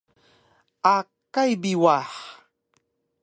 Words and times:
Akay 0.95 1.51
bi 1.61 1.71
wah 1.83 2.09